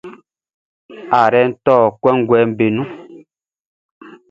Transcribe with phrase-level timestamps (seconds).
[1.19, 2.89] Ayrɛʼn tɔ kɔnguɛʼm be nun.